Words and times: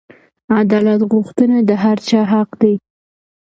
عدالت 0.59 1.01
غوښتنه 1.11 1.57
د 1.69 1.71
هر 1.83 1.97
چا 2.07 2.21
حق 2.31 2.49
دی. 2.61 2.73